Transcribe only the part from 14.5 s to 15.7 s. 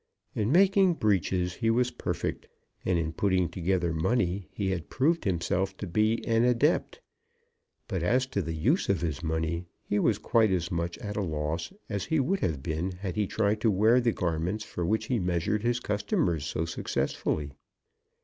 for which he measured